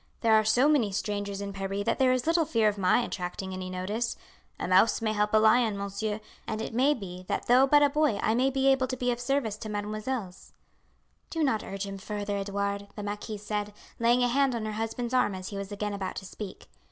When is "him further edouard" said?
11.85-12.87